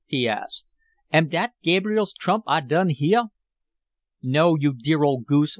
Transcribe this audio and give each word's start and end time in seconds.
he 0.07 0.27
asked. 0.27 0.73
"Am 1.13 1.27
dat 1.27 1.51
Gabriel's 1.61 2.11
trump 2.11 2.43
I 2.47 2.61
done 2.61 2.89
heah?" 2.89 3.25
"No, 4.23 4.57
you 4.59 4.73
dear 4.73 5.03
old 5.03 5.27
goose!" 5.27 5.49